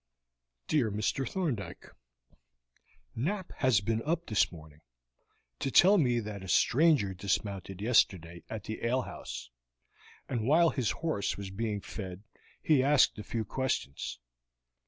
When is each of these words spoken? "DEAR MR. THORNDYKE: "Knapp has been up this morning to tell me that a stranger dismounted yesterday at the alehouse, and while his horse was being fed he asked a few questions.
"DEAR 0.67 0.89
MR. 0.91 1.29
THORNDYKE: 1.29 1.91
"Knapp 3.15 3.51
has 3.57 3.81
been 3.81 4.01
up 4.01 4.25
this 4.25 4.51
morning 4.51 4.81
to 5.59 5.69
tell 5.69 5.99
me 5.99 6.19
that 6.19 6.41
a 6.43 6.47
stranger 6.47 7.13
dismounted 7.13 7.81
yesterday 7.83 8.41
at 8.49 8.63
the 8.63 8.83
alehouse, 8.83 9.51
and 10.27 10.47
while 10.47 10.71
his 10.71 10.89
horse 10.89 11.37
was 11.37 11.51
being 11.51 11.81
fed 11.81 12.23
he 12.63 12.81
asked 12.81 13.19
a 13.19 13.23
few 13.23 13.45
questions. 13.45 14.17